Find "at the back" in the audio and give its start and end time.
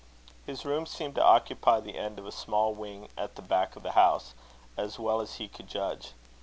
3.15-3.75